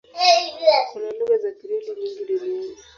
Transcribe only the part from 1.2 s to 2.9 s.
za Krioli nyingi duniani.